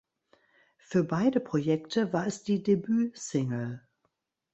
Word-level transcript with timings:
Für 0.79 1.03
beide 1.03 1.39
Projekte 1.39 2.11
war 2.11 2.25
es 2.25 2.41
die 2.41 2.63
Debütsingle. 2.63 3.85